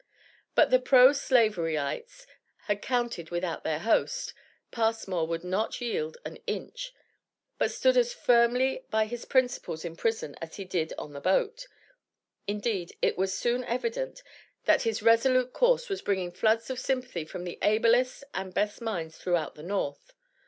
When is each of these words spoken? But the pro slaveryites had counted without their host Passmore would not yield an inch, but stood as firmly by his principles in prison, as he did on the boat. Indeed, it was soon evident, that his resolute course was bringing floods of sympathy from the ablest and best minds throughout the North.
But 0.55 0.71
the 0.71 0.79
pro 0.79 1.09
slaveryites 1.11 2.25
had 2.63 2.81
counted 2.81 3.29
without 3.29 3.63
their 3.63 3.77
host 3.77 4.33
Passmore 4.71 5.27
would 5.27 5.43
not 5.43 5.79
yield 5.79 6.17
an 6.25 6.37
inch, 6.47 6.91
but 7.59 7.69
stood 7.69 7.95
as 7.95 8.11
firmly 8.11 8.83
by 8.89 9.05
his 9.05 9.25
principles 9.25 9.85
in 9.85 9.95
prison, 9.95 10.35
as 10.41 10.55
he 10.55 10.65
did 10.65 10.91
on 10.97 11.13
the 11.13 11.21
boat. 11.21 11.67
Indeed, 12.47 12.97
it 13.03 13.15
was 13.15 13.31
soon 13.31 13.63
evident, 13.65 14.23
that 14.65 14.81
his 14.81 15.03
resolute 15.03 15.53
course 15.53 15.87
was 15.87 16.01
bringing 16.01 16.31
floods 16.31 16.71
of 16.71 16.79
sympathy 16.79 17.23
from 17.23 17.43
the 17.43 17.59
ablest 17.61 18.23
and 18.33 18.55
best 18.55 18.81
minds 18.81 19.19
throughout 19.19 19.53
the 19.53 19.61
North. 19.61 20.13